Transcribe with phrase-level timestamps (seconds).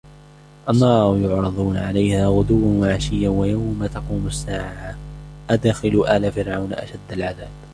[0.69, 4.97] النَّارُ يُعْرَضُونَ عَلَيْهَا غُدُوًّا وَعَشِيًّا وَيَوْمَ تَقُومُ السَّاعَةُ
[5.49, 7.49] أَدْخِلُوا آلَ فِرْعَوْنَ أَشَدَّ الْعَذَابِ